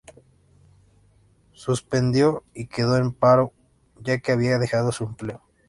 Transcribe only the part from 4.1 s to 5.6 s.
que había dejado su empleo.